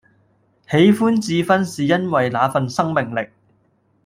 [0.67, 3.29] 喜歡智勳是因為那份生命力